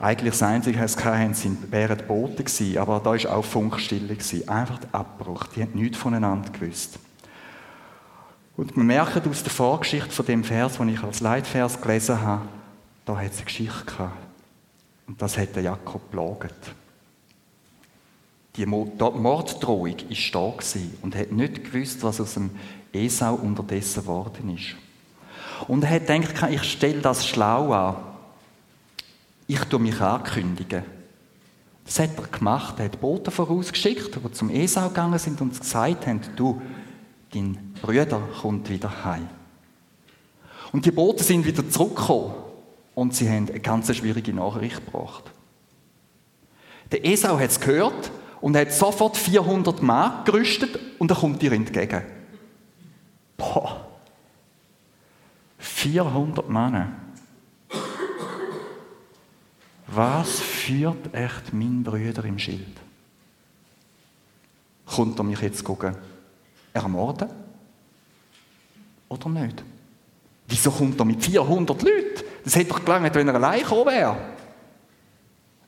[0.00, 4.16] Eigentlich das Einzige, was sie hatten, wären die Boote gewesen, aber da war auch Funkstille.
[4.16, 4.48] Gewesen.
[4.48, 5.46] Einfach der Abbruch.
[5.54, 6.98] Die haben nichts voneinander gewusst.
[8.56, 12.42] Und wir merken aus der Vorgeschichte von dem Vers, den ich als Leitvers gelesen habe,
[13.04, 14.18] da hat es eine Geschichte gehabt.
[15.06, 16.74] Und das hat der Jakob belagert.
[18.56, 20.54] Die Morddrohung war da
[21.02, 22.50] und hat nicht gewusst, was aus dem
[22.92, 24.76] Esau unterdessen geworden ist.
[25.66, 27.96] Und er hat gedacht, ich stelle das schlau an.
[29.46, 30.84] Ich tue mich ankündigen.
[31.84, 32.78] Das hat er gemacht.
[32.78, 36.62] Er hat Boten vorausgeschickt, die zum Esau gegangen sind und gesagt haben, du,
[37.32, 39.28] dein Bruder kommt wieder heim.
[40.72, 42.34] Und die Boten sind wieder zurückgekommen
[42.94, 45.24] und sie haben eine ganz schwierige Nachricht gebracht.
[46.92, 48.10] Der Esau hat es gehört
[48.44, 52.02] und hat sofort 400 Mann gerüstet und er kommt dir entgegen.
[53.38, 53.86] Boah.
[55.56, 56.92] 400 Männer.
[59.86, 62.76] Was führt echt mein Brüder im Schild?
[64.84, 65.96] Kommt er mich jetzt gucken,
[66.74, 67.30] ermorden?
[69.08, 69.64] Oder nicht?
[70.48, 72.24] Wieso kommt er mit 400 Leuten?
[72.44, 74.18] Das hätte doch gelangt, wenn er allein gekommen wäre.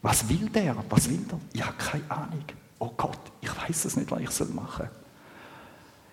[0.02, 0.76] Was will der?
[0.90, 1.40] Was will er?
[1.54, 2.44] Ich habe keine Ahnung
[2.78, 4.90] oh Gott, ich weiß es nicht, was ich machen soll.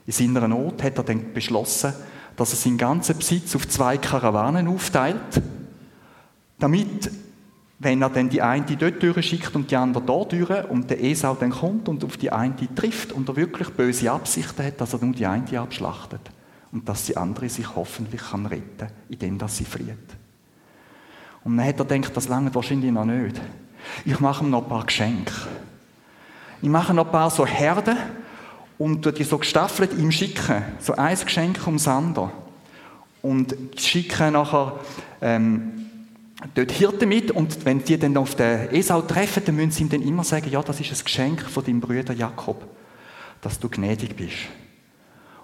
[0.05, 1.93] In seiner Not hat er dann beschlossen,
[2.35, 5.41] dass er seinen ganzen Besitz auf zwei Karawanen aufteilt,
[6.59, 7.11] damit,
[7.79, 11.35] wenn er dann die eine dort durchschickt und die andere da durch und der Esau
[11.35, 14.99] dann kommt und auf die eine trifft und er wirklich böse Absichten hat, dass er
[14.99, 16.21] nur die eine abschlachtet
[16.71, 19.89] und dass die andere sich hoffentlich kann retten, indem dass sie flieht.
[21.43, 23.39] Und dann hat er gedacht, das lange wahrscheinlich noch nicht.
[24.05, 25.33] Ich mache ihm noch ein paar Geschenke.
[26.63, 27.97] Ich mache noch ein paar so Herden
[28.77, 30.63] und die so gestaffelt ihm schicken.
[30.79, 32.31] So ein Geschenk ums andere.
[33.21, 34.79] Und schicke nachher
[35.21, 35.89] ähm,
[36.55, 39.89] dort Hirten mit und wenn die dann auf den Esau treffen, dann müssen sie ihm
[39.89, 42.65] dann immer sagen, ja, das ist ein Geschenk von deinem Bruder Jakob,
[43.41, 44.37] dass du gnädig bist.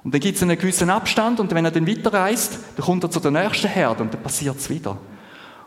[0.05, 3.12] Und dann gibt es einen gewissen Abstand und wenn er dann weiterreist, dann kommt er
[3.12, 4.97] zu der nächsten Herde und dann passiert es wieder.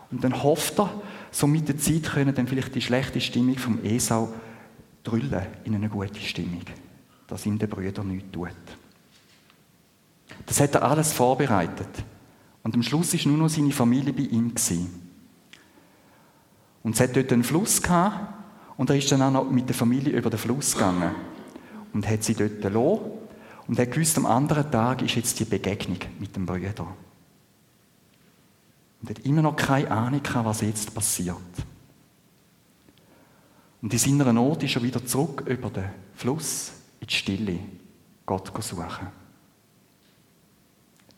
[0.09, 0.89] Und dann hofft er,
[1.29, 4.33] so mit der Zeit können dann vielleicht die schlechte Stimmung vom Esau
[5.03, 6.63] drüllen in eine gute Stimmung,
[7.27, 8.49] dass ihm der Brüder nichts tut.
[10.45, 12.03] Das hat er alles vorbereitet.
[12.63, 15.01] Und am Schluss ist nur noch seine Familie bei ihm gewesen.
[16.81, 18.33] Und es hat dort einen Fluss gehabt,
[18.75, 21.11] und er ist dann auch noch mit der Familie über den Fluss gegangen.
[21.93, 23.01] Und hat sie dort gelassen.
[23.67, 26.87] Und er gewusst, am anderen Tag ist jetzt die Begegnung mit dem Brüder.
[29.01, 31.37] Und hat immer noch keine Ahnung was jetzt passiert.
[33.83, 37.59] Und in seiner Not ist er wieder zurück über den Fluss in die Stille,
[38.25, 39.07] Gott suchen.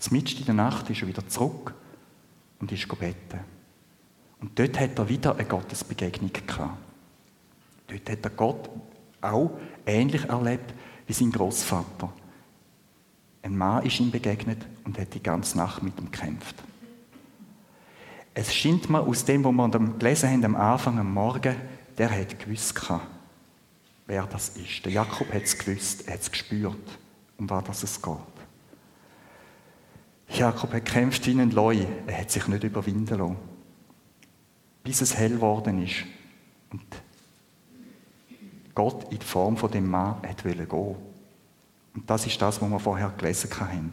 [0.09, 1.75] Mitten in der Nacht ist er wieder zurück
[2.59, 3.39] und ist beten.
[4.41, 6.77] Und dort hat er wieder eine Gottesbegegnung gehabt.
[7.87, 8.69] Dort hat er Gott
[9.21, 9.51] auch
[9.85, 10.73] ähnlich erlebt
[11.05, 12.11] wie sein Großvater.
[13.43, 16.55] Ein Mann ist ihm begegnet und hat die ganze Nacht mit ihm gekämpft.
[18.33, 21.55] Es scheint mir aus dem, was wir gelesen haben am Anfang, am Morgen,
[21.97, 22.73] der hat gewusst,
[24.07, 24.85] wer das ist.
[24.85, 26.99] Der Jakob hat es gewusst, er hat es gespürt,
[27.37, 28.17] um was es geht.
[30.29, 33.37] Jakob hat gekämpft wie ein Leu, er hat sich nicht überwinden lassen.
[34.83, 36.05] Bis es hell geworden ist
[36.71, 36.83] und
[38.73, 43.13] Gott in Form von dem Mann hat gehen Und das ist das, was wir vorher
[43.17, 43.91] gelesen haben.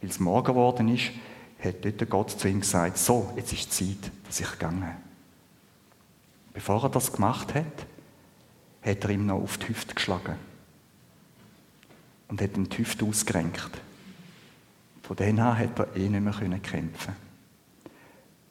[0.00, 1.10] Weil es morgen geworden ist,
[1.58, 4.96] hat dort Gott zu ihm gesagt, so, jetzt ist die Zeit, dass ich gehe.
[6.54, 7.86] Bevor er das gemacht hat,
[8.82, 10.36] hat er ihm noch auf die Hüfte geschlagen.
[12.28, 13.80] Und hat ihm die Hüfte ausgerenkt.
[15.02, 17.14] Von dem an hat er eh nicht mehr kämpfen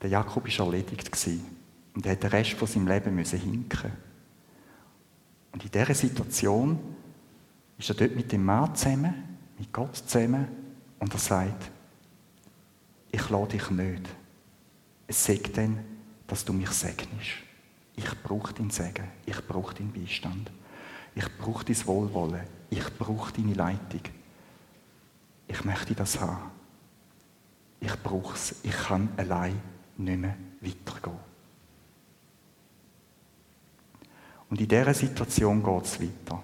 [0.02, 1.10] Der Jakob war erledigt
[1.93, 3.91] und er hat den Rest von seinem Leben hinken.
[5.52, 6.80] Und in dieser Situation
[7.78, 10.47] ist er dort mit dem Mann zusammen, mit Gott zusammen
[10.99, 11.72] und er sagt,
[13.12, 14.04] ich lade dich nicht.
[15.08, 15.80] Es sagt dann,
[16.28, 17.51] dass du mich segnest.
[17.96, 20.52] Ich brauche dein Segen, ich brauche deinen Beistand.
[21.14, 24.02] Ich brauche dein Wohlwollen, ich brauche deine Leitung.
[25.48, 26.52] Ich möchte das haben.
[27.82, 28.56] Ich brauche es.
[28.64, 29.60] Ich kann allein
[29.98, 31.20] nicht mehr weitergehen.
[34.50, 36.42] Und in dieser Situation geht es weiter.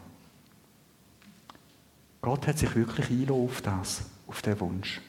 [2.21, 5.01] Gott hat sich wirklich eingeladen auf das, auf den Wunsch.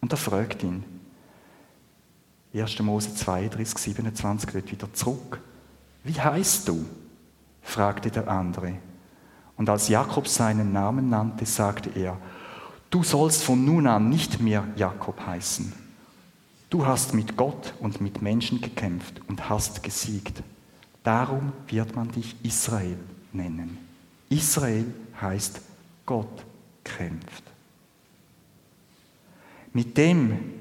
[0.00, 0.99] Und er fragt ihn.
[2.52, 2.80] 1.
[2.80, 5.40] Mose 32, 27 geht wieder zurück.
[6.04, 6.84] Wie heißt du?
[7.62, 8.74] fragte der andere.
[9.56, 12.16] Und als Jakob seinen Namen nannte, sagte er,
[12.88, 15.72] du sollst von nun an nicht mehr Jakob heißen.
[16.70, 20.42] Du hast mit Gott und mit Menschen gekämpft und hast gesiegt.
[21.02, 22.98] Darum wird man dich Israel
[23.32, 23.78] nennen.
[24.28, 24.86] Israel
[25.20, 25.60] heißt
[26.06, 26.44] Gott
[26.84, 27.44] kämpft.
[29.72, 30.59] Mit dem,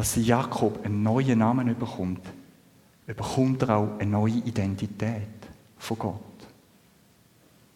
[0.00, 2.22] dass Jakob einen neuen Namen bekommt,
[3.06, 5.28] bekommt er auch eine neue Identität
[5.76, 6.20] von Gott.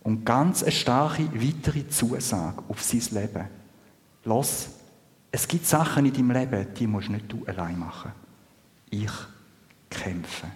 [0.02, 3.44] Und ganz eine starke weitere Zusage auf sein Leben.
[4.24, 4.70] Los,
[5.30, 8.12] es gibt Sachen in deinem Leben, die musst nicht du allein machen.
[8.88, 9.12] Ich
[9.90, 10.46] kämpfe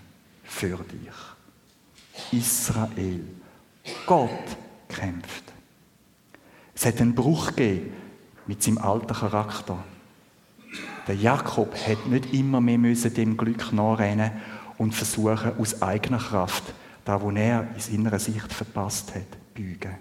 [0.45, 2.41] für dich.
[2.41, 3.25] Israel.
[4.07, 4.57] Gott
[4.89, 5.45] kämpft.
[6.75, 7.93] Es hat einen Bruch gegeben
[8.47, 9.85] mit seinem alten Charakter.
[11.09, 14.31] Der Jakob hat nicht immer mehr müssen dem Glück nachrennen
[14.77, 16.63] und versuchen, aus eigener Kraft,
[17.07, 19.97] da wo er in seiner Sicht verpasst hat, bügen,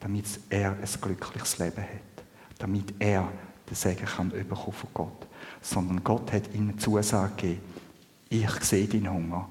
[0.00, 2.24] damit er ein glückliches Leben hat,
[2.58, 3.28] damit er
[3.68, 5.26] den Segen kann bekommen von Gott.
[5.60, 7.60] Sondern Gott hat ihm eine Zusage gegeben,
[8.30, 9.48] ich sehe deinen Hunger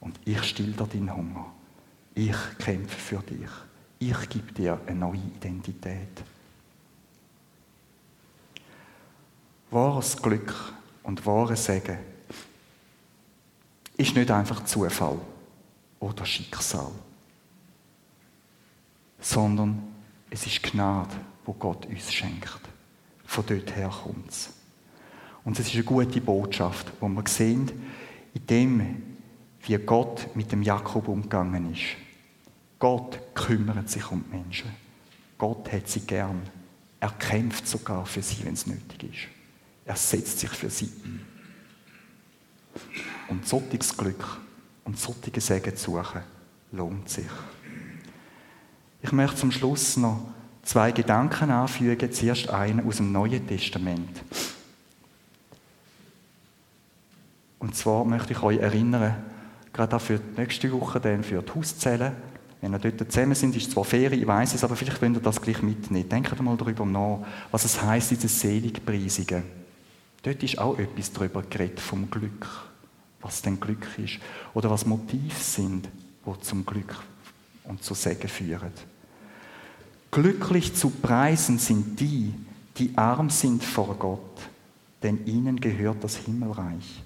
[0.00, 1.46] und ich still dir deinen Hunger.
[2.14, 3.48] Ich kämpfe für dich.
[3.98, 6.22] Ich gebe dir eine neue Identität.
[9.74, 10.54] Wahres Glück
[11.02, 11.98] und wahres Segen
[13.96, 15.18] ist nicht einfach Zufall
[15.98, 16.92] oder Schicksal,
[19.18, 19.82] sondern
[20.30, 22.60] es ist Gnade, wo Gott uns schenkt.
[23.24, 24.50] Von dort her kommt es.
[25.44, 27.72] Und es ist eine gute Botschaft, wo wir sehen,
[28.32, 29.02] in dem,
[29.62, 31.96] wie Gott mit dem Jakob umgegangen ist.
[32.78, 34.70] Gott kümmert sich um die Menschen.
[35.36, 36.42] Gott hat sie gern.
[37.00, 39.33] Er kämpft sogar für sie, wenn es nötig ist.
[39.86, 41.20] Er setzt sich für sie ein.
[43.28, 44.40] Und solches Glück
[44.84, 46.22] und solche Segen zu suchen,
[46.72, 47.30] lohnt sich.
[49.02, 50.28] Ich möchte zum Schluss noch
[50.62, 52.12] zwei Gedanken anfügen.
[52.12, 54.22] Zuerst einen aus dem Neuen Testament.
[57.58, 59.16] Und zwar möchte ich euch erinnern,
[59.72, 62.12] gerade auch für die nächste Woche, dann für die Hauszellen,
[62.60, 65.20] wenn wir dort zusammen sind, ist zwar Ferien, ich weiß es, aber vielleicht wollt ihr
[65.20, 66.08] das gleich mitnehmen.
[66.08, 67.18] Denkt mal darüber nach,
[67.50, 69.63] was es heisst, diese Seligpreisungen.
[70.24, 72.48] Dort ist auch etwas darüber geredet, vom Glück.
[73.20, 74.18] Was denn Glück ist.
[74.54, 75.88] Oder was Motive sind,
[76.26, 76.96] die zum Glück
[77.64, 78.72] und zu Segen führen.
[80.10, 82.34] Glücklich zu preisen sind die,
[82.76, 84.40] die arm sind vor Gott,
[85.02, 87.02] denn ihnen gehört das Himmelreich.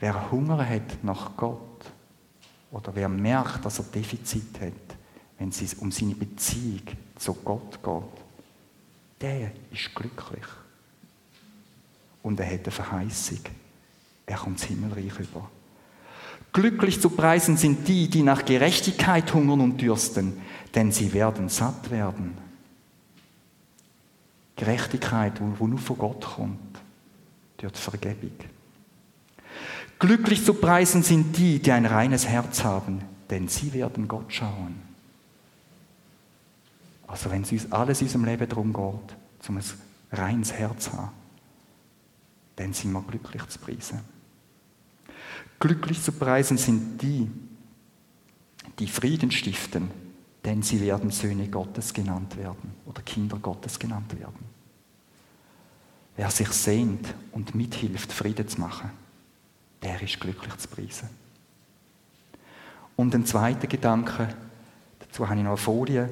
[0.00, 1.60] Wer Hunger hat nach Gott,
[2.70, 4.96] oder wer merkt, dass er Defizit hat,
[5.38, 6.82] wenn es um seine Beziehung
[7.16, 8.27] zu Gott geht,
[9.20, 10.44] der ist glücklich.
[12.22, 13.40] Und er hat eine Verheißung.
[14.26, 15.50] Er kommt ins Himmelreich über.
[16.52, 20.40] Glücklich zu preisen sind die, die nach Gerechtigkeit hungern und dürsten,
[20.74, 22.36] denn sie werden satt werden.
[24.56, 26.80] Gerechtigkeit, wo nur von Gott kommt,
[27.58, 28.32] dort Vergebung.
[29.98, 34.87] Glücklich zu preisen sind die, die ein reines Herz haben, denn sie werden Gott schauen.
[37.08, 39.64] Also wenn es alles in unserem Leben darum geht, zum ein
[40.12, 41.10] reines Herz zu haben,
[42.56, 44.00] dann sind wir glücklich zu preisen.
[45.58, 47.28] Glücklich zu preisen sind die,
[48.78, 49.90] die Frieden stiften,
[50.44, 54.58] denn sie werden Söhne Gottes genannt werden oder Kinder Gottes genannt werden.
[56.16, 58.90] Wer sich sehnt und mithilft, Frieden zu machen,
[59.82, 61.08] der ist glücklich zu preisen.
[62.96, 64.34] Und ein zweiter Gedanke,
[64.98, 66.08] dazu habe ich noch eine Folie.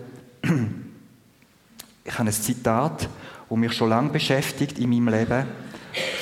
[2.07, 3.09] Ich habe ein Zitat,
[3.49, 5.47] das mich schon lange beschäftigt in meinem Leben,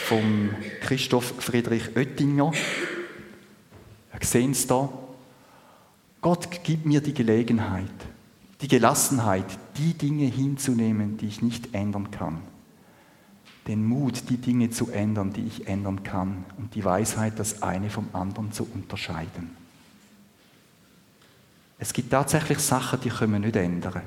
[0.06, 2.52] von Christoph Friedrich Oettinger.
[4.12, 4.88] Wir sehen es da.
[6.20, 7.84] Gott gibt mir die Gelegenheit,
[8.60, 12.40] die Gelassenheit, die Dinge hinzunehmen, die ich nicht ändern kann
[13.66, 17.90] den Mut, die Dinge zu ändern, die ich ändern kann und die Weisheit, das eine
[17.90, 19.56] vom anderen zu unterscheiden.
[21.78, 24.02] Es gibt tatsächlich Sachen, die können wir nicht ändern.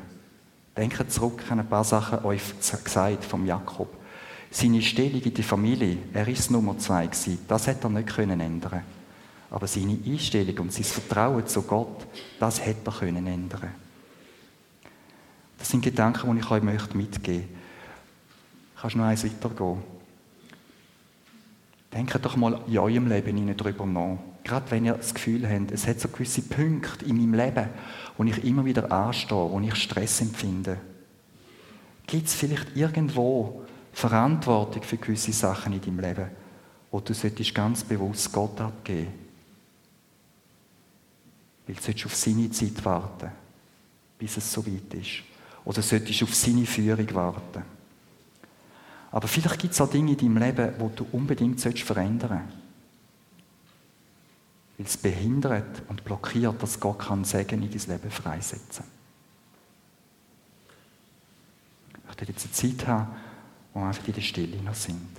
[0.77, 3.89] Denkt zurück an ein paar Sachen euch gesagt vom Jakob.
[4.51, 7.39] Seine Stellung in der Familie, er ist Nummer zwei gewesen.
[7.47, 8.83] Das hätte er nicht können ändern.
[9.49, 12.05] Aber seine Einstellung und sein Vertrauen zu Gott,
[12.39, 13.73] das hätte er können ändern.
[15.57, 17.43] Das sind Gedanken, die ich euch mitgeben möchte.
[18.79, 19.81] Kannst du noch eins weitergehen?
[21.93, 24.17] Denkt doch mal in eurem Leben darüber nach.
[24.43, 27.67] Gerade wenn ihr das Gefühl habt, es hat so gewisse Punkte in meinem Leben,
[28.17, 30.77] wo ich immer wieder anstehe, wo ich Stress empfinde.
[32.05, 33.63] Gibt es vielleicht irgendwo
[33.93, 36.29] Verantwortung für gewisse Sachen in deinem Leben,
[36.91, 39.11] wo du solltest ganz bewusst Gott abgeben
[41.65, 43.31] Weil du solltest auf seine Zeit warten,
[44.17, 45.23] bis es so weit ist.
[45.65, 47.63] Oder solltest du auf seine Führung warten.
[49.11, 52.66] Aber vielleicht gibt es auch Dinge in deinem Leben, die du unbedingt verändern solltest.
[54.77, 58.85] Weil es behindert und blockiert, dass Gott kann Segen in dein Leben freisetzen
[61.97, 63.15] Ich möchte jetzt eine Zeit haben,
[63.73, 65.16] wo wir einfach in der Stille noch sind.